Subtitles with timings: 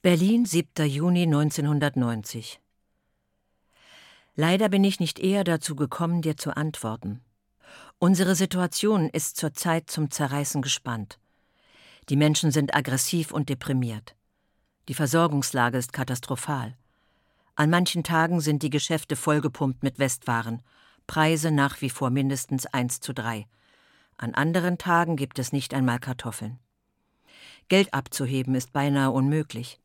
[0.00, 0.86] Berlin, 7.
[0.86, 2.60] Juni 1990.
[4.36, 7.20] Leider bin ich nicht eher dazu gekommen, dir zu antworten.
[7.98, 11.18] Unsere Situation ist zurzeit zum Zerreißen gespannt.
[12.10, 14.14] Die Menschen sind aggressiv und deprimiert.
[14.86, 16.76] Die Versorgungslage ist katastrophal.
[17.56, 20.62] An manchen Tagen sind die Geschäfte vollgepumpt mit Westwaren,
[21.08, 23.48] Preise nach wie vor mindestens 1 zu 3.
[24.16, 26.60] An anderen Tagen gibt es nicht einmal Kartoffeln.
[27.66, 29.80] Geld abzuheben ist beinahe unmöglich.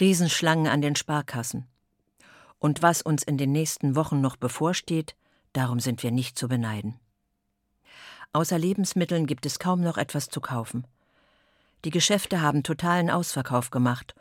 [0.00, 1.66] Riesenschlangen an den Sparkassen.
[2.58, 5.14] Und was uns in den nächsten Wochen noch bevorsteht,
[5.52, 6.98] darum sind wir nicht zu beneiden.
[8.32, 10.86] Außer Lebensmitteln gibt es kaum noch etwas zu kaufen.
[11.84, 14.14] Die Geschäfte haben totalen Ausverkauf gemacht,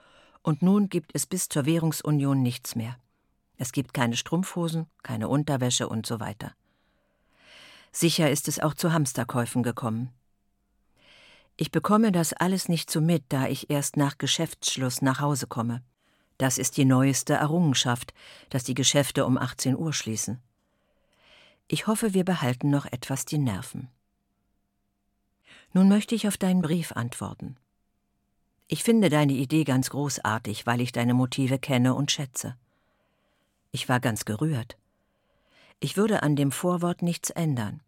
[0.44, 2.98] und nun gibt es bis zur Währungsunion nichts mehr.
[3.58, 6.54] Es gibt keine Strumpfhosen, keine Unterwäsche und so weiter.
[7.92, 10.10] Sicher ist es auch zu Hamsterkäufen gekommen.
[11.56, 15.84] Ich bekomme das alles nicht so mit, da ich erst nach Geschäftsschluss nach Hause komme.
[16.38, 18.14] Das ist die neueste Errungenschaft,
[18.50, 20.42] dass die Geschäfte um 18 Uhr schließen.
[21.68, 23.88] Ich hoffe, wir behalten noch etwas die Nerven.
[25.74, 27.58] Nun möchte ich auf deinen Brief antworten.
[28.68, 32.56] Ich finde deine Idee ganz großartig, weil ich deine Motive kenne und schätze.
[33.72, 34.78] Ich war ganz gerührt.
[35.80, 37.82] Ich würde an dem Vorwort nichts ändern.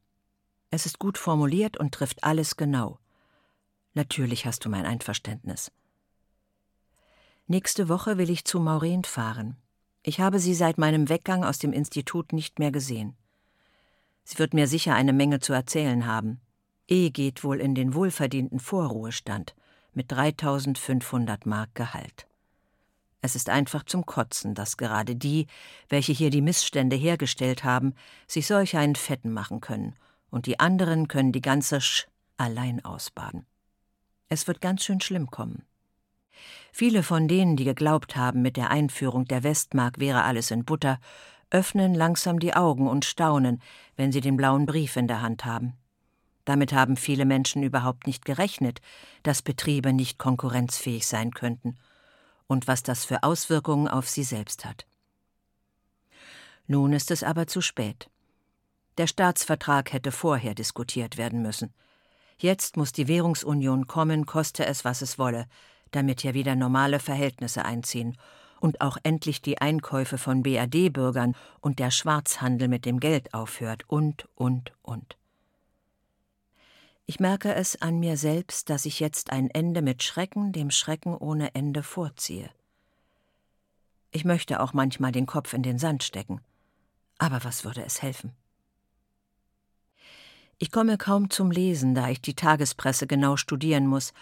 [0.70, 3.00] Es ist gut formuliert und trifft alles genau.
[3.96, 5.72] Natürlich hast du mein Einverständnis.
[7.48, 9.56] Nächste Woche will ich zu Maureen fahren.
[10.04, 13.16] Ich habe sie seit meinem Weggang aus dem Institut nicht mehr gesehen.
[14.26, 16.42] Sie wird mir sicher eine Menge zu erzählen haben.
[16.88, 19.56] E geht wohl in den wohlverdienten Vorruhestand
[19.94, 22.28] mit 3500 Mark Gehalt.
[23.22, 25.48] Es ist einfach zum Kotzen, dass gerade die,
[25.88, 27.96] welche hier die Missstände hergestellt haben,
[28.28, 29.96] sich solch einen Fetten machen können,
[30.30, 33.46] und die anderen können die ganze Sch allein ausbaden.
[34.30, 35.64] Es wird ganz schön schlimm kommen.
[36.72, 41.00] Viele von denen, die geglaubt haben, mit der Einführung der Westmark wäre alles in Butter,
[41.50, 43.62] öffnen langsam die Augen und staunen,
[43.96, 45.74] wenn sie den blauen Brief in der Hand haben.
[46.44, 48.82] Damit haben viele Menschen überhaupt nicht gerechnet,
[49.24, 51.78] dass Betriebe nicht konkurrenzfähig sein könnten
[52.48, 54.86] und was das für Auswirkungen auf sie selbst hat.
[56.68, 58.10] Nun ist es aber zu spät.
[58.98, 61.74] Der Staatsvertrag hätte vorher diskutiert werden müssen.
[62.38, 65.48] Jetzt muss die Währungsunion kommen, koste es, was es wolle,
[65.92, 68.18] damit hier wieder normale Verhältnisse einziehen
[68.60, 74.28] und auch endlich die Einkäufe von BRD-Bürgern und der Schwarzhandel mit dem Geld aufhört und,
[74.36, 75.18] und, und.
[77.06, 81.16] Ich merke es an mir selbst, dass ich jetzt ein Ende mit Schrecken dem Schrecken
[81.16, 82.50] ohne Ende vorziehe.
[84.12, 86.42] Ich möchte auch manchmal den Kopf in den Sand stecken.
[87.18, 88.34] Aber was würde es helfen?
[90.58, 94.14] Ich komme kaum zum Lesen, da ich die Tagespresse genau studieren muss,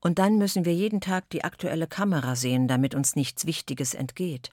[0.00, 4.50] und dann müssen wir jeden Tag die aktuelle Kamera sehen, damit uns nichts Wichtiges entgeht.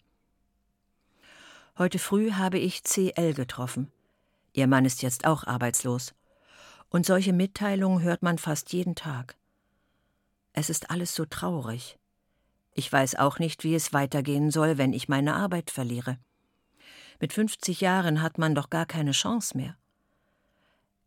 [1.78, 3.92] Heute früh habe ich CL getroffen.
[4.54, 6.16] Ihr Mann ist jetzt auch arbeitslos
[6.90, 9.36] und solche Mitteilungen hört man fast jeden Tag.
[10.54, 11.98] Es ist alles so traurig.
[12.74, 16.18] Ich weiß auch nicht, wie es weitergehen soll, wenn ich meine Arbeit verliere.
[17.20, 19.76] Mit 50 Jahren hat man doch gar keine Chance mehr.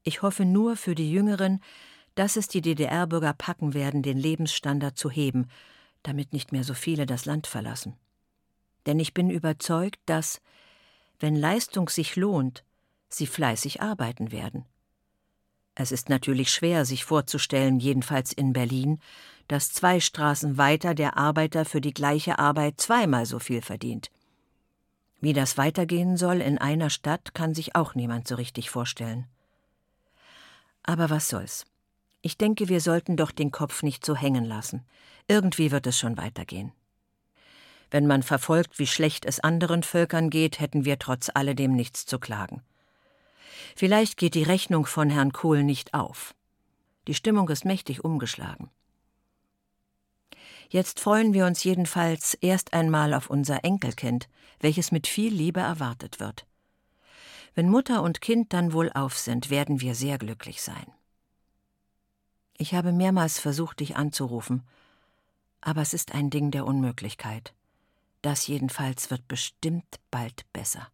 [0.08, 1.60] Ich hoffe nur für die Jüngeren,
[2.14, 5.50] dass es die DDR-Bürger packen werden, den Lebensstandard zu heben,
[6.02, 7.94] damit nicht mehr so viele das Land verlassen.
[8.86, 10.40] Denn ich bin überzeugt, dass,
[11.20, 12.64] wenn Leistung sich lohnt,
[13.10, 14.64] sie fleißig arbeiten werden.
[15.74, 19.00] Es ist natürlich schwer, sich vorzustellen, jedenfalls in Berlin,
[19.46, 24.10] dass zwei Straßen weiter der Arbeiter für die gleiche Arbeit zweimal so viel verdient.
[25.20, 29.28] Wie das weitergehen soll in einer Stadt, kann sich auch niemand so richtig vorstellen.
[30.88, 31.66] Aber was soll's?
[32.22, 34.86] Ich denke, wir sollten doch den Kopf nicht so hängen lassen.
[35.28, 36.72] Irgendwie wird es schon weitergehen.
[37.90, 42.18] Wenn man verfolgt, wie schlecht es anderen Völkern geht, hätten wir trotz alledem nichts zu
[42.18, 42.62] klagen.
[43.76, 46.34] Vielleicht geht die Rechnung von Herrn Kohl nicht auf.
[47.06, 48.70] Die Stimmung ist mächtig umgeschlagen.
[50.70, 54.26] Jetzt freuen wir uns jedenfalls erst einmal auf unser Enkelkind,
[54.58, 56.46] welches mit viel Liebe erwartet wird.
[57.58, 60.92] Wenn Mutter und Kind dann wohl auf sind, werden wir sehr glücklich sein.
[62.56, 64.62] Ich habe mehrmals versucht, dich anzurufen,
[65.60, 67.54] aber es ist ein Ding der Unmöglichkeit.
[68.22, 70.86] Das jedenfalls wird bestimmt bald besser.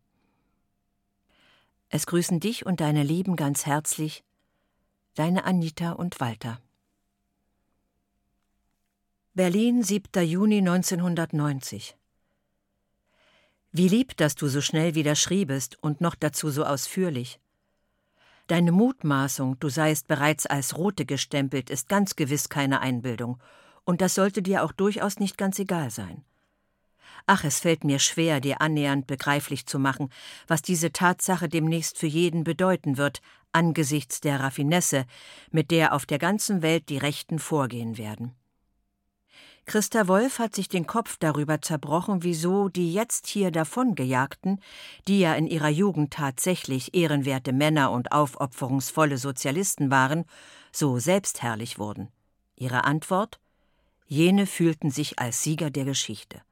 [1.90, 4.24] Es grüßen dich und deine Lieben ganz herzlich,
[5.16, 6.62] deine Anita und Walter.
[9.34, 10.26] Berlin, 7.
[10.26, 11.94] Juni 1990.
[13.76, 17.40] Wie lieb, dass du so schnell wieder schriebest und noch dazu so ausführlich.
[18.46, 23.42] Deine Mutmaßung, du seist bereits als Rote gestempelt, ist ganz gewiss keine Einbildung
[23.84, 26.24] Und das sollte dir auch durchaus nicht ganz egal sein.
[27.26, 30.08] Ach, es fällt mir schwer, dir annähernd begreiflich zu machen,
[30.46, 35.04] was diese Tatsache demnächst für jeden bedeuten wird, angesichts der Raffinesse,
[35.50, 38.36] mit der auf der ganzen Welt die Rechten vorgehen werden.
[39.66, 44.60] Christa Wolf hat sich den Kopf darüber zerbrochen, wieso die jetzt hier davongejagten,
[45.08, 50.26] die ja in ihrer Jugend tatsächlich ehrenwerte Männer und aufopferungsvolle Sozialisten waren,
[50.70, 52.08] so selbstherrlich wurden.
[52.56, 53.40] Ihre Antwort?
[54.06, 56.42] Jene fühlten sich als Sieger der Geschichte.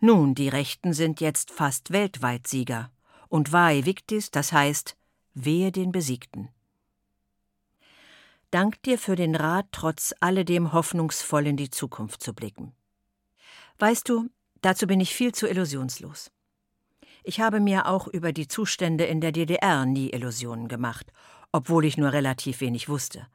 [0.00, 2.90] Nun, die Rechten sind jetzt fast weltweit Sieger.
[3.28, 4.96] Und vae victis, das heißt,
[5.32, 6.50] wehe den Besiegten.
[8.52, 12.74] Dank dir für den Rat, trotz alledem hoffnungsvoll in die Zukunft zu blicken.
[13.78, 14.28] Weißt du,
[14.60, 16.30] dazu bin ich viel zu illusionslos.
[17.24, 21.14] Ich habe mir auch über die Zustände in der DDR nie Illusionen gemacht,
[21.50, 23.26] obwohl ich nur relativ wenig wusste.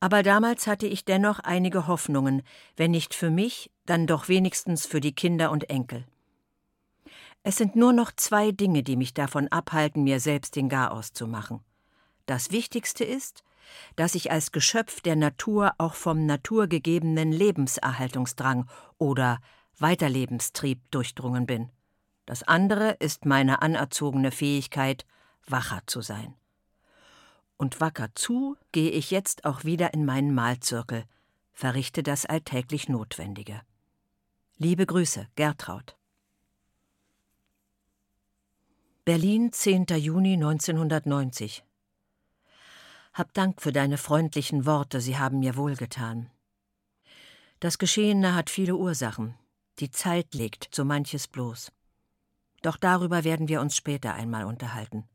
[0.00, 2.42] Aber damals hatte ich dennoch einige Hoffnungen,
[2.76, 6.06] wenn nicht für mich, dann doch wenigstens für die Kinder und Enkel.
[7.42, 11.26] Es sind nur noch zwei Dinge, die mich davon abhalten, mir selbst den Garaus zu
[11.26, 11.60] machen.
[12.24, 13.44] Das Wichtigste ist,
[13.96, 18.68] dass ich als Geschöpf der Natur auch vom naturgegebenen Lebenserhaltungsdrang
[18.98, 19.40] oder
[19.78, 21.70] Weiterlebenstrieb durchdrungen bin.
[22.26, 25.06] Das andere ist meine anerzogene Fähigkeit,
[25.46, 26.34] wacher zu sein
[27.60, 31.04] und wacker zu gehe ich jetzt auch wieder in meinen Mahlzirkel,
[31.52, 33.60] verrichte das alltäglich Notwendige.
[34.56, 35.94] Liebe Grüße, Gertraud.
[39.04, 39.86] Berlin, 10.
[39.98, 41.62] Juni 1990.
[43.12, 46.30] Hab Dank für deine freundlichen Worte, sie haben mir wohlgetan.
[47.58, 49.34] Das Geschehene hat viele Ursachen.
[49.80, 51.72] Die Zeit legt so manches bloß.
[52.62, 55.08] Doch darüber werden wir uns später einmal unterhalten.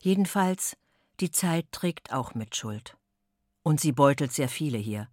[0.00, 0.76] Jedenfalls
[1.20, 2.96] die Zeit trägt auch mit Schuld.
[3.62, 5.08] Und sie beutelt sehr viele hier.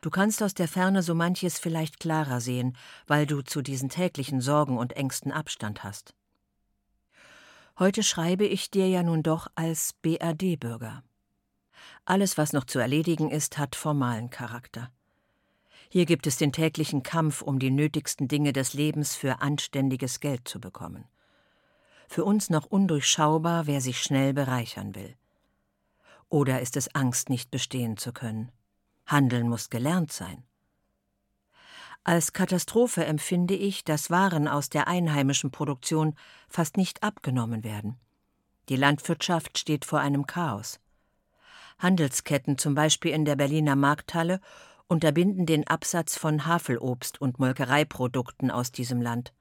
[0.00, 2.76] Du kannst aus der Ferne so manches vielleicht klarer sehen,
[3.06, 6.14] weil du zu diesen täglichen Sorgen und Ängsten Abstand hast.
[7.78, 11.02] Heute schreibe ich dir ja nun doch als BRD-Bürger.
[12.04, 14.90] Alles, was noch zu erledigen ist, hat formalen Charakter.
[15.88, 20.46] Hier gibt es den täglichen Kampf um die nötigsten Dinge des Lebens für anständiges Geld
[20.46, 21.06] zu bekommen
[22.08, 25.16] für uns noch undurchschaubar, wer sich schnell bereichern will.
[26.28, 28.50] Oder ist es Angst, nicht bestehen zu können?
[29.06, 30.44] Handeln muss gelernt sein.
[32.06, 36.14] Als Katastrophe empfinde ich, dass Waren aus der einheimischen Produktion
[36.48, 37.98] fast nicht abgenommen werden.
[38.68, 40.80] Die Landwirtschaft steht vor einem Chaos.
[41.78, 44.40] Handelsketten, zum Beispiel in der Berliner Markthalle,
[44.86, 49.32] unterbinden den Absatz von Havelobst und Molkereiprodukten aus diesem Land.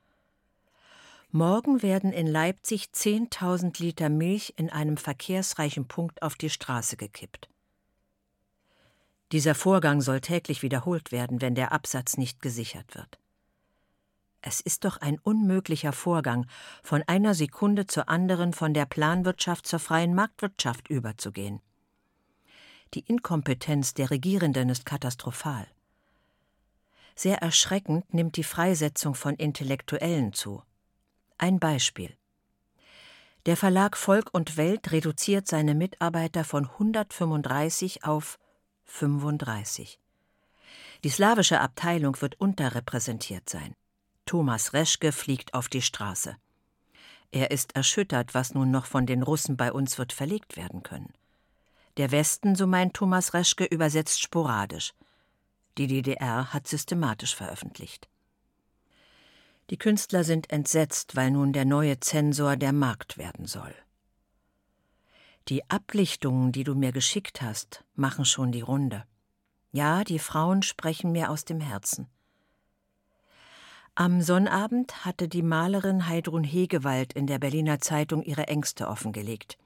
[1.31, 7.49] Morgen werden in Leipzig 10.000 Liter Milch in einem verkehrsreichen Punkt auf die Straße gekippt.
[9.31, 13.19] Dieser Vorgang soll täglich wiederholt werden, wenn der Absatz nicht gesichert wird.
[14.41, 16.45] Es ist doch ein unmöglicher Vorgang,
[16.83, 21.61] von einer Sekunde zur anderen von der Planwirtschaft zur freien Marktwirtschaft überzugehen.
[22.93, 25.65] Die Inkompetenz der Regierenden ist katastrophal.
[27.15, 30.61] Sehr erschreckend nimmt die Freisetzung von Intellektuellen zu.
[31.37, 32.15] Ein Beispiel.
[33.45, 38.39] Der Verlag Volk und Welt reduziert seine Mitarbeiter von 135 auf
[38.95, 39.99] 35.
[41.03, 43.73] Die slawische Abteilung wird unterrepräsentiert sein.
[44.27, 46.37] Thomas Reschke fliegt auf die Straße.
[47.31, 51.11] Er ist erschüttert, was nun noch von den Russen bei uns wird verlegt werden können.
[51.97, 54.93] Der Westen, so meint Thomas Reschke, übersetzt sporadisch.
[55.79, 58.07] Die DDR hat systematisch veröffentlicht.
[59.71, 63.73] Die Künstler sind entsetzt, weil nun der neue Zensor der Markt werden soll.
[65.49, 69.03] Die Ablichtungen, die du mir geschickt hast, machen schon die Runde.
[69.73, 72.07] Ja, die Frauen sprechen mir aus dem Herzen.
[73.95, 79.57] Am Sonnabend hatte die Malerin Heidrun Hegewald in der Berliner Zeitung ihre Ängste offengelegt.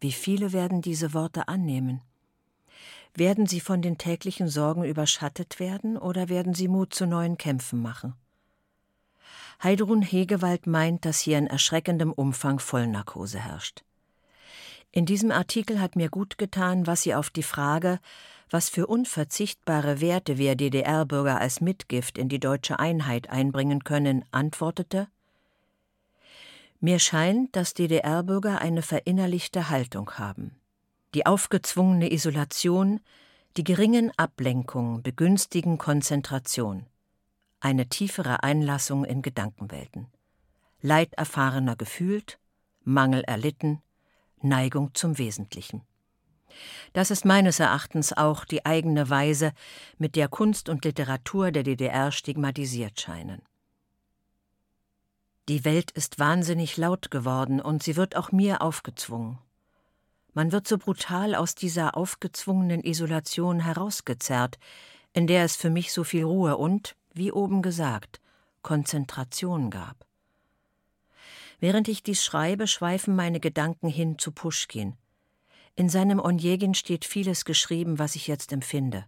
[0.00, 2.00] Wie viele werden diese Worte annehmen?
[3.14, 7.80] Werden sie von den täglichen Sorgen überschattet werden oder werden sie Mut zu neuen Kämpfen
[7.80, 8.14] machen?
[9.62, 13.85] Heidrun Hegewald meint, dass hier in erschreckendem Umfang Vollnarkose herrscht.
[14.96, 18.00] In diesem Artikel hat mir gut getan, was sie auf die Frage,
[18.48, 25.08] was für unverzichtbare Werte wir DDR-Bürger als Mitgift in die deutsche Einheit einbringen können, antwortete
[26.80, 30.56] Mir scheint, dass DDR-Bürger eine verinnerlichte Haltung haben.
[31.12, 33.00] Die aufgezwungene Isolation,
[33.58, 36.86] die geringen Ablenkungen begünstigen Konzentration
[37.60, 40.06] eine tiefere Einlassung in Gedankenwelten.
[40.80, 42.38] Leid erfahrener gefühlt,
[42.82, 43.82] Mangel erlitten,
[44.42, 45.82] Neigung zum Wesentlichen.
[46.92, 49.52] Das ist meines Erachtens auch die eigene Weise,
[49.98, 53.42] mit der Kunst und Literatur der DDR stigmatisiert scheinen.
[55.48, 59.38] Die Welt ist wahnsinnig laut geworden und sie wird auch mir aufgezwungen.
[60.32, 64.58] Man wird so brutal aus dieser aufgezwungenen Isolation herausgezerrt,
[65.12, 68.20] in der es für mich so viel Ruhe und, wie oben gesagt,
[68.62, 70.05] Konzentration gab.
[71.58, 74.96] Während ich dies schreibe, schweifen meine Gedanken hin zu Puschkin.
[75.74, 79.04] In seinem Onjegin steht vieles geschrieben, was ich jetzt empfinde.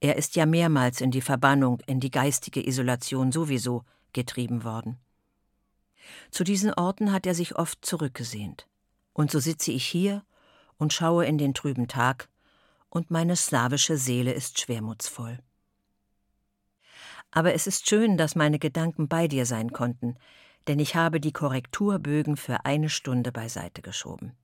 [0.00, 4.98] Er ist ja mehrmals in die Verbannung, in die geistige Isolation sowieso getrieben worden.
[6.30, 8.66] Zu diesen Orten hat er sich oft zurückgesehnt.
[9.12, 10.24] Und so sitze ich hier
[10.78, 12.28] und schaue in den trüben Tag,
[12.90, 15.38] und meine slawische Seele ist schwermutsvoll.
[17.30, 20.16] Aber es ist schön, dass meine Gedanken bei dir sein konnten,
[20.68, 24.36] denn ich habe die Korrekturbögen für eine Stunde beiseite geschoben.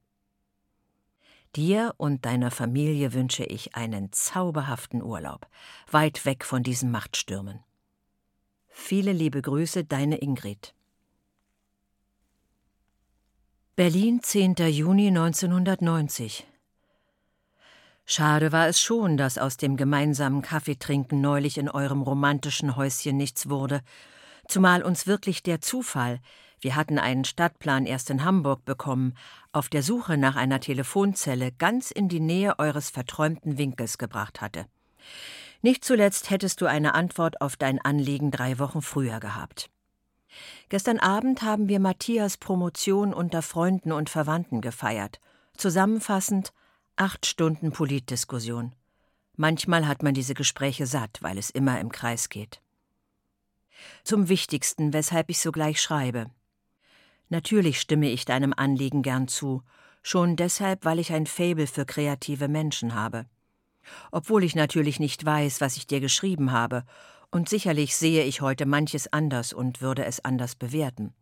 [1.54, 5.47] Dir und deiner Familie wünsche ich einen zauberhaften Urlaub,
[5.90, 7.61] weit weg von diesen Machtstürmen.
[8.69, 10.75] Viele liebe Grüße, deine Ingrid.
[13.76, 14.54] Berlin, 10.
[14.69, 16.47] Juni 1990.
[18.04, 23.49] Schade war es schon, dass aus dem gemeinsamen Kaffeetrinken neulich in eurem romantischen Häuschen nichts
[23.49, 23.81] wurde,
[24.48, 26.20] zumal uns wirklich der Zufall,
[26.60, 29.14] wir hatten einen Stadtplan erst in Hamburg bekommen,
[29.52, 34.64] auf der Suche nach einer Telefonzelle ganz in die Nähe eures verträumten Winkels gebracht hatte.
[35.60, 39.68] Nicht zuletzt hättest du eine Antwort auf dein Anliegen drei Wochen früher gehabt.
[40.68, 45.20] Gestern Abend haben wir Matthias Promotion unter Freunden und Verwandten gefeiert.
[45.56, 46.52] Zusammenfassend
[46.96, 48.74] acht Stunden Politdiskussion.
[49.36, 52.60] Manchmal hat man diese Gespräche satt, weil es immer im Kreis geht.
[54.03, 56.26] Zum Wichtigsten, weshalb ich sogleich schreibe.
[57.29, 59.62] Natürlich stimme ich deinem Anliegen gern zu,
[60.03, 63.26] schon deshalb, weil ich ein Faible für kreative Menschen habe.
[64.12, 66.85] Obwohl ich natürlich nicht weiß, was ich dir geschrieben habe
[67.31, 71.12] und sicherlich sehe ich heute manches anders und würde es anders bewerten.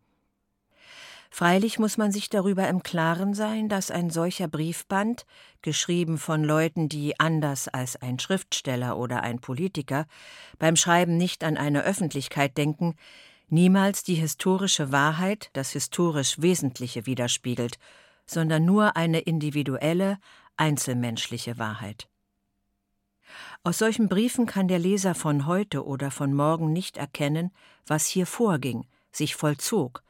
[1.35, 5.25] Freilich muss man sich darüber im Klaren sein, dass ein solcher Briefband,
[5.63, 10.05] geschrieben von Leuten, die anders als ein Schriftsteller oder ein Politiker
[10.59, 12.97] beim Schreiben nicht an eine Öffentlichkeit denken,
[13.49, 17.79] niemals die historische Wahrheit, das historisch Wesentliche widerspiegelt,
[18.27, 20.19] sondern nur eine individuelle,
[20.59, 22.11] einzelmenschliche Wahrheit.
[23.65, 27.53] Aus solchen Briefen kann der Leser von heute oder von morgen nicht erkennen,
[27.87, 30.03] was hier vorging, sich vollzog,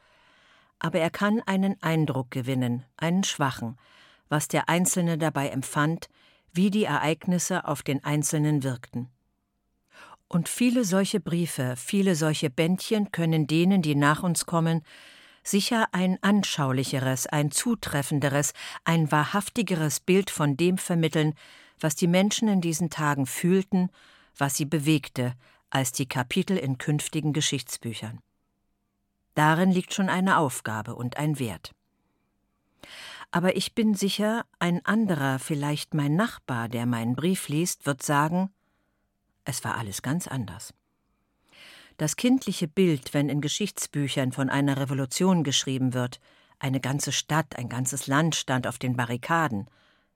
[0.83, 3.77] aber er kann einen Eindruck gewinnen, einen schwachen,
[4.27, 6.09] was der Einzelne dabei empfand,
[6.51, 9.09] wie die Ereignisse auf den Einzelnen wirkten.
[10.27, 14.83] Und viele solche Briefe, viele solche Bändchen können denen, die nach uns kommen,
[15.41, 21.33] sicher ein anschaulicheres, ein zutreffenderes, ein wahrhaftigeres Bild von dem vermitteln,
[21.79, 23.89] was die Menschen in diesen Tagen fühlten,
[24.37, 25.33] was sie bewegte,
[25.69, 28.19] als die Kapitel in künftigen Geschichtsbüchern.
[29.33, 31.73] Darin liegt schon eine Aufgabe und ein Wert.
[33.31, 38.51] Aber ich bin sicher, ein anderer, vielleicht mein Nachbar, der meinen Brief liest, wird sagen,
[39.45, 40.73] es war alles ganz anders.
[41.97, 46.19] Das kindliche Bild, wenn in Geschichtsbüchern von einer Revolution geschrieben wird,
[46.59, 49.67] eine ganze Stadt, ein ganzes Land stand auf den Barrikaden,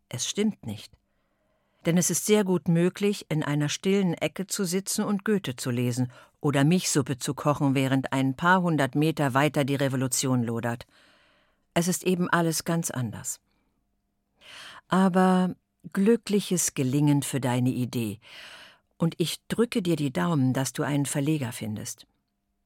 [0.09, 0.93] es stimmt nicht
[1.88, 5.71] denn es ist sehr gut möglich, in einer stillen Ecke zu sitzen und Goethe zu
[5.71, 6.12] lesen
[6.47, 10.87] oder Milchsuppe zu kochen, während ein paar hundert Meter weiter die Revolution lodert.
[11.73, 13.41] Es ist eben alles ganz anders.
[14.87, 15.53] Aber
[15.91, 18.19] glückliches Gelingen für deine Idee,
[18.97, 22.07] und ich drücke dir die Daumen, dass du einen Verleger findest.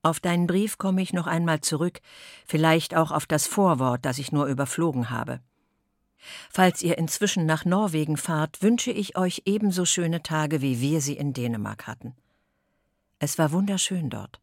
[0.03, 2.01] Auf deinen Brief komme ich noch einmal zurück,
[2.45, 5.41] vielleicht auch auf das Vorwort, das ich nur überflogen habe.
[6.51, 11.17] Falls ihr inzwischen nach Norwegen fahrt, wünsche ich euch ebenso schöne Tage, wie wir sie
[11.17, 12.15] in Dänemark hatten.
[13.23, 14.41] Es war wunderschön dort.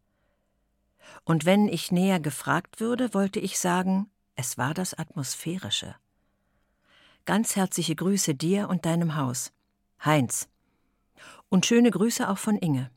[1.24, 5.96] Und wenn ich näher gefragt würde, wollte ich sagen, es war das Atmosphärische.
[7.24, 9.52] Ganz herzliche Grüße dir und deinem Haus.
[10.04, 10.48] Heinz.
[11.48, 12.88] Und schöne Grüße auch von Inge.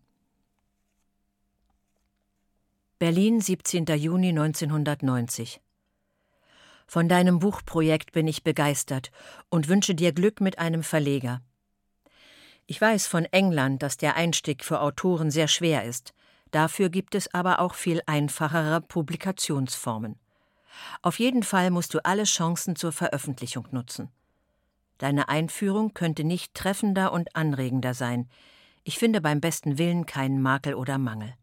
[3.00, 3.88] Berlin, 17.
[3.88, 5.62] Juni 1990
[6.86, 9.12] von deinem Buchprojekt bin ich begeistert
[9.50, 11.42] und wünsche dir Glück mit einem Verleger.
[12.72, 16.14] Ich weiß von England, dass der Einstieg für Autoren sehr schwer ist.
[16.52, 20.18] Dafür gibt es aber auch viel einfachere Publikationsformen.
[21.02, 24.10] Auf jeden Fall musst du alle Chancen zur Veröffentlichung nutzen.
[25.00, 28.30] Deine Einführung könnte nicht treffender und anregender sein.
[28.86, 31.34] Ich finde beim besten Willen keinen Makel oder Mangel.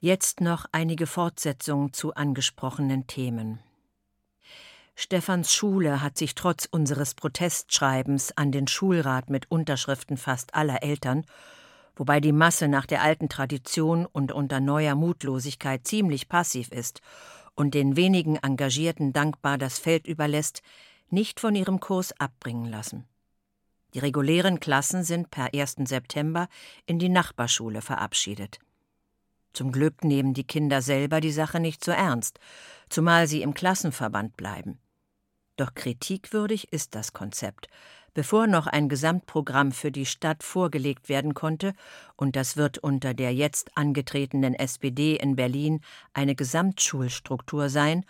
[0.00, 3.60] Jetzt noch einige Fortsetzungen zu angesprochenen Themen.
[5.02, 11.24] Stefans Schule hat sich trotz unseres Protestschreibens an den Schulrat mit Unterschriften fast aller Eltern,
[11.96, 17.00] wobei die Masse nach der alten Tradition und unter neuer Mutlosigkeit ziemlich passiv ist
[17.54, 20.60] und den wenigen Engagierten dankbar das Feld überlässt,
[21.08, 23.08] nicht von ihrem Kurs abbringen lassen.
[23.94, 25.76] Die regulären Klassen sind per 1.
[25.84, 26.46] September
[26.84, 28.58] in die Nachbarschule verabschiedet.
[29.54, 32.38] Zum Glück nehmen die Kinder selber die Sache nicht so ernst,
[32.90, 34.78] zumal sie im Klassenverband bleiben.
[35.60, 37.68] Doch kritikwürdig ist das Konzept.
[38.14, 41.74] Bevor noch ein Gesamtprogramm für die Stadt vorgelegt werden konnte,
[42.16, 45.82] und das wird unter der jetzt angetretenen SPD in Berlin
[46.14, 48.06] eine Gesamtschulstruktur sein,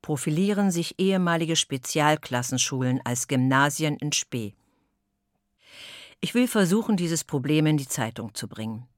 [0.00, 4.54] profilieren sich ehemalige Spezialklassenschulen als Gymnasien in Spee.
[6.22, 8.88] Ich will versuchen, dieses Problem in die Zeitung zu bringen.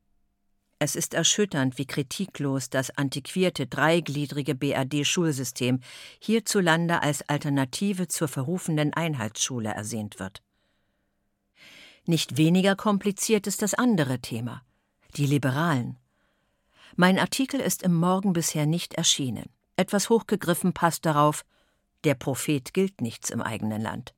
[0.79, 5.81] Es ist erschütternd, wie kritiklos das antiquierte dreigliedrige BRD-Schulsystem
[6.21, 10.43] hierzulande als Alternative zur verrufenen Einheitsschule ersehnt wird.
[12.05, 14.63] Nicht weniger kompliziert ist das andere Thema,
[15.17, 15.99] die Liberalen.
[16.95, 19.51] Mein Artikel ist im Morgen bisher nicht erschienen.
[19.77, 21.45] Etwas hochgegriffen passt darauf,
[22.05, 24.16] der Prophet gilt nichts im eigenen Land.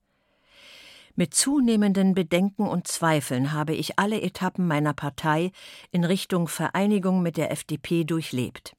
[1.19, 5.51] Mit zunehmenden Bedenken und Zweifeln habe ich alle Etappen meiner Partei
[5.91, 8.77] in Richtung Vereinigung mit der FDP durchlebt.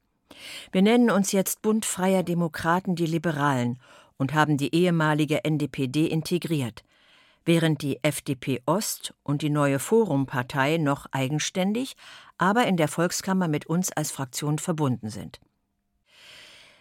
[0.72, 3.78] Wir nennen uns jetzt Bund freier Demokraten die Liberalen
[4.16, 6.82] und haben die ehemalige NDPD integriert,
[7.44, 11.94] während die FDP Ost und die neue Forumpartei noch eigenständig,
[12.38, 15.40] aber in der Volkskammer mit uns als Fraktion verbunden sind.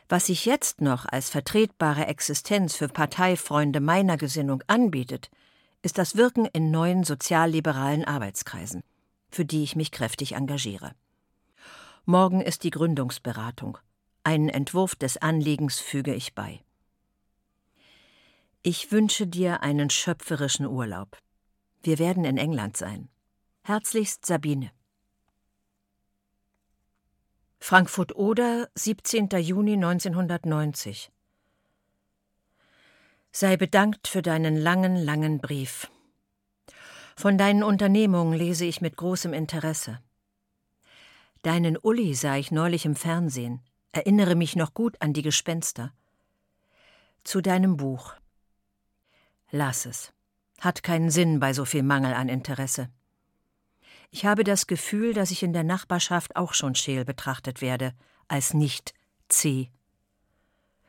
[0.07, 5.29] Was sich jetzt noch als vertretbare Existenz für Parteifreunde meiner Gesinnung anbietet,
[5.81, 8.83] ist das Wirken in neuen sozialliberalen Arbeitskreisen,
[9.29, 10.93] für die ich mich kräftig engagiere.
[12.05, 13.77] Morgen ist die Gründungsberatung.
[14.23, 16.61] Einen Entwurf des Anliegens füge ich bei.
[18.61, 21.17] Ich wünsche dir einen schöpferischen Urlaub.
[21.81, 23.07] Wir werden in England sein.
[23.63, 24.71] Herzlichst Sabine.
[27.59, 29.29] Frankfurt Oder, 17.
[29.39, 31.11] Juni 1990
[33.31, 35.89] Sei bedankt für deinen langen, langen Brief.
[37.15, 39.99] Von deinen Unternehmungen lese ich mit großem Interesse.
[41.43, 43.61] Deinen Uli sah ich neulich im Fernsehen,
[43.91, 45.93] erinnere mich noch gut an die Gespenster.
[47.23, 48.15] Zu deinem Buch.
[49.51, 50.11] Lass es.
[50.59, 52.89] Hat keinen Sinn bei so viel Mangel an Interesse.
[54.09, 57.93] Ich habe das Gefühl, dass ich in der Nachbarschaft auch schon scheel betrachtet werde,
[58.27, 58.93] als nicht
[59.27, 59.69] C.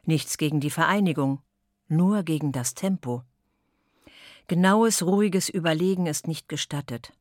[0.05, 1.43] Nichts gegen die Vereinigung,
[1.91, 3.23] nur gegen das Tempo.
[4.47, 7.13] Genaues, ruhiges Überlegen ist nicht gestattet.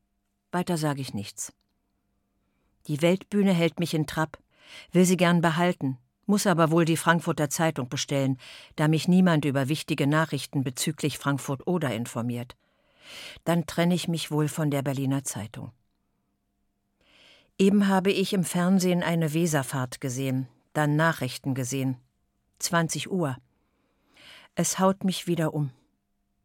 [0.52, 1.54] Weiter sage ich nichts.
[2.88, 4.40] Die Weltbühne hält mich in Trab,
[4.92, 8.38] will sie gern behalten, muss aber wohl die Frankfurter Zeitung bestellen,
[8.76, 12.56] da mich niemand über wichtige Nachrichten bezüglich Frankfurt Oder informiert.
[13.44, 15.72] Dann trenne ich mich wohl von der Berliner Zeitung.
[17.58, 21.98] Eben habe ich im Fernsehen eine Weserfahrt gesehen, dann Nachrichten gesehen.
[22.60, 23.38] 20 Uhr.
[24.62, 25.72] Es haut mich wieder um.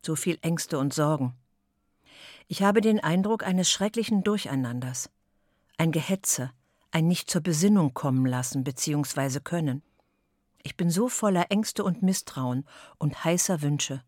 [0.00, 1.34] So viel Ängste und Sorgen.
[2.46, 5.10] Ich habe den Eindruck eines schrecklichen Durcheinanders.
[5.78, 6.52] Ein Gehetze,
[6.92, 9.40] ein nicht zur Besinnung kommen lassen bzw.
[9.40, 9.82] können.
[10.62, 12.64] Ich bin so voller Ängste und Misstrauen
[12.98, 14.04] und heißer Wünsche.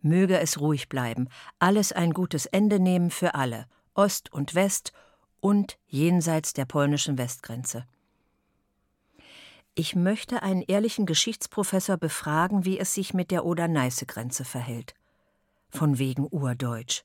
[0.00, 4.94] Möge es ruhig bleiben, alles ein gutes Ende nehmen für alle, Ost und West
[5.40, 7.84] und jenseits der polnischen Westgrenze.
[9.78, 14.94] Ich möchte einen ehrlichen Geschichtsprofessor befragen, wie es sich mit der Oder-Neiße-Grenze verhält.
[15.68, 17.04] Von wegen Urdeutsch.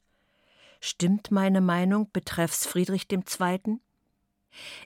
[0.79, 3.81] Stimmt meine Meinung betreffs Friedrich II.?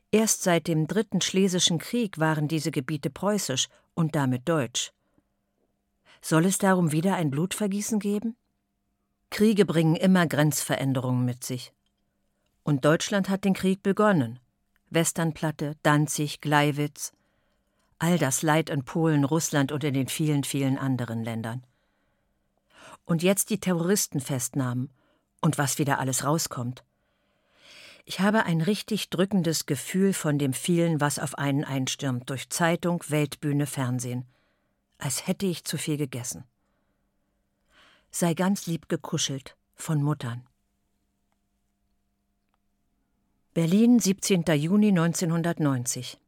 [0.10, 4.91] Erst seit dem Dritten Schlesischen Krieg waren diese Gebiete preußisch und damit deutsch.
[6.21, 8.36] Soll es darum wieder ein Blutvergießen geben?
[9.30, 11.71] Kriege bringen immer Grenzveränderungen mit sich.
[12.63, 14.39] Und Deutschland hat den Krieg begonnen.
[14.89, 17.13] Westernplatte, Danzig, Gleiwitz–
[18.00, 21.66] all das Leid in Polen, Russland und in den vielen, vielen anderen Ländern.
[23.06, 24.92] Und jetzt die Terroristenfestnahmen
[25.42, 26.84] und was wieder alles rauskommt.
[28.04, 33.04] Ich habe ein richtig drückendes Gefühl von dem vielen, was auf einen einstürmt, durch Zeitung,
[33.08, 34.26] Weltbühne, Fernsehen.
[34.98, 36.44] Als hätte ich zu viel gegessen.
[38.12, 40.48] Sei ganz lieb gekuschelt von Muttern.
[43.54, 44.44] Berlin, 17.
[44.56, 46.20] Juni 1990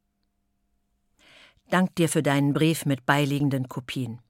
[1.70, 4.22] Dank dir für deinen Brief mit beiliegenden Kopien.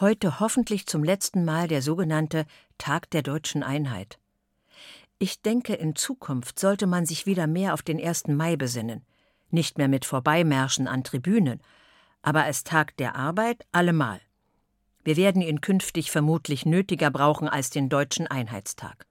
[0.00, 4.18] Heute hoffentlich zum letzten Mal der sogenannte Tag der deutschen Einheit.
[5.20, 8.26] Ich denke, in Zukunft sollte man sich wieder mehr auf den 1.
[8.28, 9.06] Mai besinnen,
[9.50, 11.62] nicht mehr mit Vorbeimärschen an Tribünen,
[12.22, 14.20] aber als Tag der Arbeit allemal.
[15.04, 19.06] Wir werden ihn künftig vermutlich nötiger brauchen als den Deutschen Einheitstag.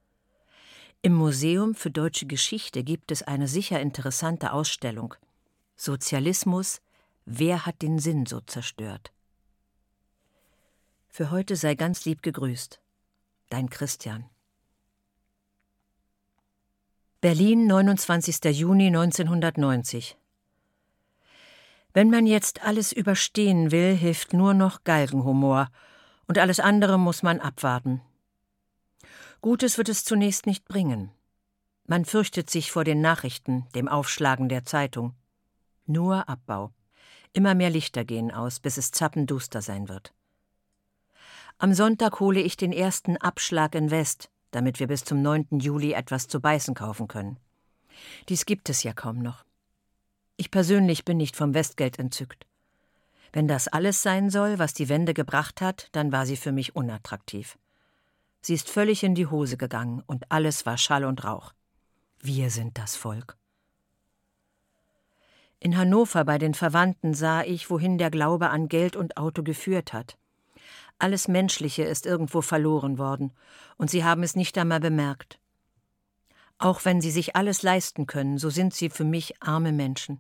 [1.02, 5.16] Im Museum für deutsche Geschichte gibt es eine sicher interessante Ausstellung.
[5.78, 6.82] Sozialismus,
[7.26, 9.12] wer hat den Sinn so zerstört?
[11.08, 12.82] Für heute sei ganz lieb gegrüßt.
[13.50, 14.30] Dein Christian.
[17.22, 18.44] Berlin, 29.
[18.46, 20.18] Juni 1990.
[21.94, 25.70] Wenn man jetzt alles überstehen will, hilft nur noch Galgenhumor,
[26.28, 28.02] und alles andere muss man abwarten.
[29.42, 31.12] Gutes wird es zunächst nicht bringen.
[31.86, 35.14] Man fürchtet sich vor den Nachrichten, dem Aufschlagen der Zeitung.
[35.86, 36.74] Nur Abbau.
[37.34, 40.14] Immer mehr Lichter gehen aus, bis es zappenduster sein wird.
[41.58, 45.60] Am Sonntag hole ich den ersten Abschlag in West, damit wir bis zum 9.
[45.60, 47.38] Juli etwas zu beißen kaufen können.
[48.30, 49.44] Dies gibt es ja kaum noch.
[50.38, 52.46] Ich persönlich bin nicht vom Westgeld entzückt.
[53.32, 56.76] Wenn das alles sein soll, was die Wende gebracht hat, dann war sie für mich
[56.76, 57.58] unattraktiv.
[58.42, 61.54] Sie ist völlig in die Hose gegangen und alles war Schall und Rauch.
[62.20, 63.38] Wir sind das Volk.
[65.64, 69.94] In Hannover bei den Verwandten sah ich, wohin der Glaube an Geld und Auto geführt
[69.94, 70.18] hat.
[71.00, 73.32] Alles Menschliche ist irgendwo verloren worden,
[73.78, 75.40] und sie haben es nicht einmal bemerkt.
[76.58, 80.20] Auch wenn sie sich alles leisten können, so sind sie für mich arme Menschen.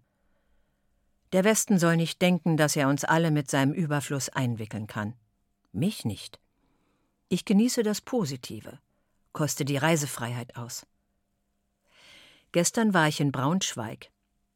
[1.33, 5.13] Der Westen soll nicht denken, dass er uns alle mit seinem Überfluss einwickeln kann.
[5.73, 6.39] Mich nicht.
[7.27, 8.79] Ich genieße das Positive,
[9.33, 10.87] koste die Reisefreiheit aus.
[12.53, 14.12] Gestern war ich in Braunschweig.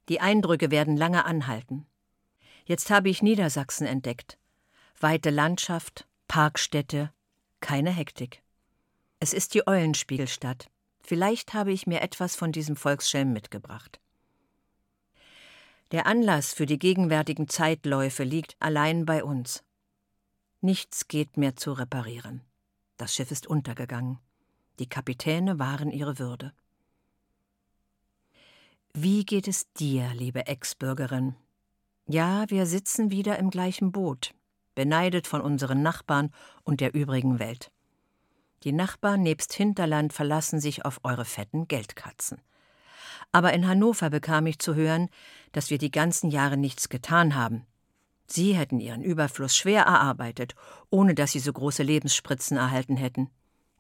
[0.09, 1.85] Die Eindrücke werden lange anhalten.
[2.65, 4.37] Jetzt habe ich Niedersachsen entdeckt.
[4.99, 7.11] Weite Landschaft, Parkstätte,
[7.59, 8.41] keine Hektik.
[9.19, 10.69] Es ist die Eulenspiegelstadt.
[10.99, 13.99] Vielleicht habe ich mir etwas von diesem Volksschelm mitgebracht.
[15.91, 19.63] Der Anlass für die gegenwärtigen Zeitläufe liegt allein bei uns.
[20.59, 22.41] Nichts geht mehr zu reparieren.
[22.97, 24.19] Das Schiff ist untergegangen.
[24.79, 26.53] Die Kapitäne waren ihre Würde.
[28.99, 31.35] Wie geht es dir, liebe Ex-Bürgerin?
[32.07, 34.33] Ja, wir sitzen wieder im gleichen Boot,
[34.73, 36.31] beneidet von unseren Nachbarn
[36.63, 37.71] und der übrigen Welt.
[38.63, 42.41] Die Nachbarn nebst Hinterland verlassen sich auf eure fetten Geldkatzen.
[43.31, 45.09] Aber in Hannover bekam ich zu hören,
[45.51, 47.67] dass wir die ganzen Jahre nichts getan haben.
[48.25, 50.55] Sie hätten ihren Überfluss schwer erarbeitet,
[50.89, 53.29] ohne dass sie so große Lebensspritzen erhalten hätten.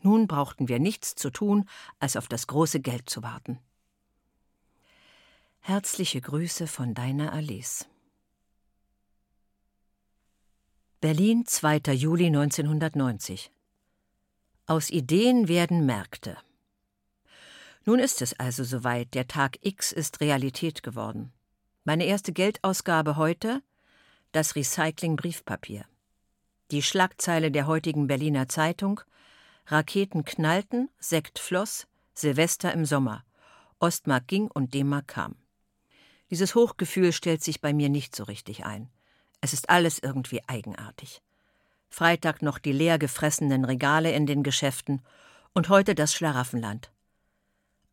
[0.03, 3.57] Nun brauchten wir nichts zu tun, als auf das große Geld zu warten.
[5.69, 7.89] Herzliche Grüße von deiner Alice.
[11.01, 11.91] Berlin, 2.
[11.91, 13.51] Juli 1990
[14.65, 16.37] Aus Ideen werden Märkte.
[17.83, 21.33] Nun ist es also soweit, der Tag X ist Realität geworden.
[21.83, 23.61] Meine erste Geldausgabe heute
[24.31, 25.83] das Recycling Briefpapier.
[26.71, 29.01] Die Schlagzeile der heutigen Berliner Zeitung
[29.65, 33.25] Raketen knallten, Sekt floss, Silvester im Sommer.
[33.81, 35.35] Ostmark ging und D-Mark kam.
[36.29, 38.89] Dieses Hochgefühl stellt sich bei mir nicht so richtig ein.
[39.41, 41.21] Es ist alles irgendwie eigenartig.
[41.89, 45.01] Freitag noch die leer gefressenen Regale in den Geschäften
[45.53, 46.91] und heute das Schlaraffenland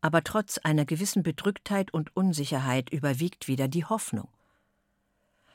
[0.05, 4.27] aber trotz einer gewissen Bedrücktheit und Unsicherheit überwiegt wieder die Hoffnung.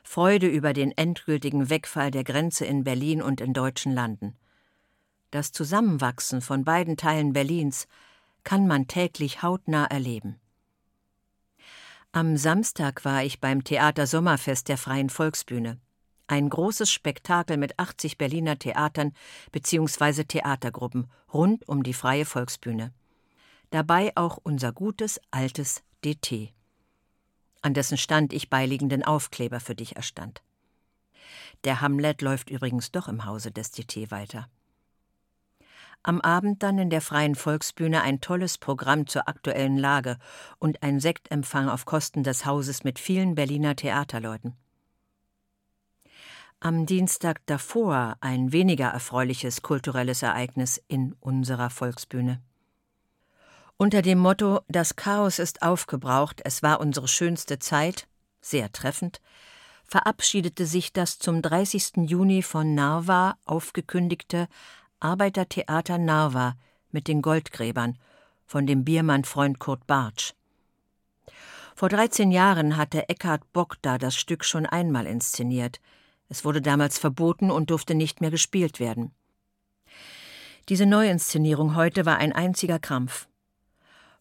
[0.02, 4.36] Freude über den endgültigen Wegfall der Grenze in Berlin und in deutschen Landen.
[5.30, 7.86] Das Zusammenwachsen von beiden Teilen Berlins
[8.42, 10.40] kann man täglich hautnah erleben.
[12.12, 15.78] Am Samstag war ich beim Theater Sommerfest der Freien Volksbühne.
[16.26, 19.12] Ein großes Spektakel mit 80 Berliner Theatern
[19.52, 20.24] bzw.
[20.24, 22.92] Theatergruppen rund um die Freie Volksbühne
[23.70, 26.52] dabei auch unser gutes altes DT,
[27.62, 30.42] an dessen Stand ich beiliegenden Aufkleber für dich erstand.
[31.64, 34.48] Der Hamlet läuft übrigens doch im Hause des DT weiter.
[36.02, 40.16] Am Abend dann in der Freien Volksbühne ein tolles Programm zur aktuellen Lage
[40.58, 44.56] und ein Sektempfang auf Kosten des Hauses mit vielen Berliner Theaterleuten.
[46.58, 52.40] Am Dienstag davor ein weniger erfreuliches kulturelles Ereignis in unserer Volksbühne.
[53.76, 58.08] Unter dem Motto Das Chaos ist aufgebraucht, es war unsere schönste Zeit,
[58.42, 59.20] sehr treffend,
[59.84, 62.08] verabschiedete sich das zum 30.
[62.08, 64.46] Juni von Narva aufgekündigte
[65.00, 66.56] Arbeitertheater Narva
[66.90, 67.96] mit den Goldgräbern
[68.46, 70.34] von dem Biermann-Freund Kurt Bartsch.
[71.74, 75.80] Vor 13 Jahren hatte Eckhard Bock da das Stück schon einmal inszeniert.
[76.28, 79.12] Es wurde damals verboten und durfte nicht mehr gespielt werden.
[80.68, 83.26] Diese Neuinszenierung heute war ein einziger Krampf.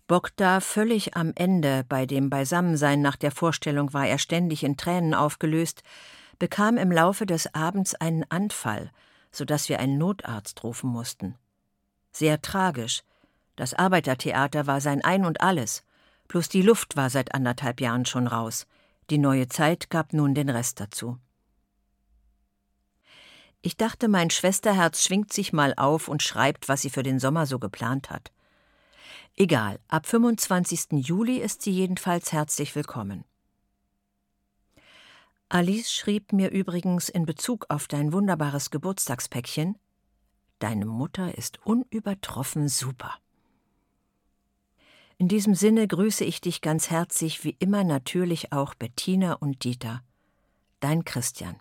[0.08, 5.14] Bogda völlig am Ende, bei dem Beisammensein nach der Vorstellung war er ständig in Tränen
[5.14, 5.84] aufgelöst,
[6.40, 8.92] bekam im Laufe des Abends einen Anfall,
[9.32, 11.36] so dass wir einen Notarzt rufen mussten.
[12.12, 13.04] Sehr tragisch.
[13.56, 15.84] Das Arbeitertheater war sein Ein und alles.
[16.28, 18.68] Plus die Luft war seit anderthalb Jahren schon raus.
[19.10, 21.18] Die neue Zeit gab nun den Rest dazu.
[23.62, 27.46] Ich dachte, mein Schwesterherz schwingt sich mal auf und schreibt, was sie für den Sommer
[27.46, 28.32] so geplant hat.
[29.36, 31.06] Egal, ab 25.
[31.06, 33.26] Juli ist sie jedenfalls herzlich willkommen.
[35.50, 39.78] Alice schrieb mir übrigens in Bezug auf dein wunderbares Geburtstagspäckchen
[40.60, 43.16] Deine Mutter ist unübertroffen super.
[45.18, 50.04] In diesem Sinne grüße ich dich ganz herzlich, wie immer natürlich auch Bettina und Dieter.
[50.82, 51.56] Dein Christian.